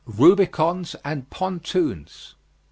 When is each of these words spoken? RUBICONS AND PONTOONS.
RUBICONS 0.07 0.95
AND 1.05 1.29
PONTOONS. 1.29 2.33